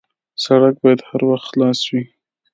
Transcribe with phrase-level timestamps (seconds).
[0.43, 2.03] سړک باید هر وخت خلاص وي.